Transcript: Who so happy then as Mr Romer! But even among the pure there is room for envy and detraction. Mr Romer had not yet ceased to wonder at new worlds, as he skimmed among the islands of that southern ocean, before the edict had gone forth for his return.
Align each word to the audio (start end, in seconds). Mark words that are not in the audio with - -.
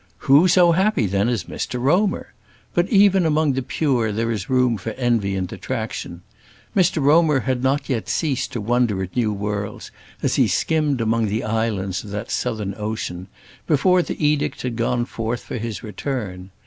Who 0.25 0.47
so 0.47 0.71
happy 0.71 1.05
then 1.05 1.29
as 1.29 1.43
Mr 1.43 1.79
Romer! 1.79 2.33
But 2.73 2.89
even 2.89 3.23
among 3.23 3.53
the 3.53 3.61
pure 3.61 4.11
there 4.11 4.31
is 4.31 4.49
room 4.49 4.79
for 4.79 4.93
envy 4.93 5.35
and 5.35 5.47
detraction. 5.47 6.23
Mr 6.75 6.99
Romer 6.99 7.41
had 7.41 7.61
not 7.61 7.87
yet 7.87 8.09
ceased 8.09 8.51
to 8.53 8.61
wonder 8.61 9.03
at 9.03 9.15
new 9.15 9.31
worlds, 9.31 9.91
as 10.23 10.37
he 10.37 10.47
skimmed 10.47 11.01
among 11.01 11.27
the 11.27 11.43
islands 11.43 12.03
of 12.03 12.09
that 12.09 12.31
southern 12.31 12.73
ocean, 12.79 13.27
before 13.67 14.01
the 14.01 14.17
edict 14.25 14.63
had 14.63 14.75
gone 14.75 15.05
forth 15.05 15.43
for 15.43 15.57
his 15.59 15.83
return. 15.83 16.49